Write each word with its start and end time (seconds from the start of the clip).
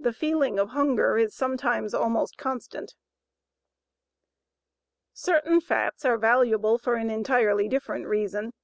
The 0.00 0.12
feeling 0.12 0.58
of 0.58 0.70
hunger 0.70 1.16
is 1.16 1.36
sometimes 1.36 1.94
almost 1.94 2.36
constant. 2.36 2.96
Certain 5.12 5.60
fats 5.60 6.04
are 6.04 6.18
valuable 6.18 6.78
for 6.78 6.94
an 6.96 7.10
entirely 7.10 7.68
different 7.68 8.08
reason. 8.08 8.54